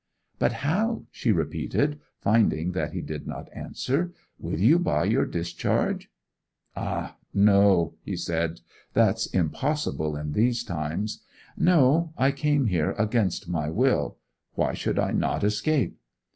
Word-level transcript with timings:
'But 0.39 0.53
how?' 0.65 1.03
she 1.11 1.31
repeated, 1.31 1.99
finding 2.17 2.71
that 2.71 2.91
he 2.93 3.01
did 3.01 3.27
not 3.27 3.51
answer. 3.55 4.11
'Will 4.39 4.57
you 4.59 4.79
buy 4.79 5.03
your 5.03 5.27
discharge?' 5.27 6.09
'Ah, 6.75 7.17
no,' 7.35 7.93
he 8.01 8.15
said. 8.17 8.61
'That's 8.93 9.27
impossible 9.27 10.15
in 10.17 10.31
these 10.31 10.63
times. 10.63 11.21
No; 11.55 12.13
I 12.17 12.31
came 12.31 12.65
here 12.65 12.93
against 12.93 13.47
my 13.47 13.69
will; 13.69 14.17
why 14.55 14.73
should 14.73 14.97
I 14.97 15.11
not 15.11 15.43
escape? 15.43 15.95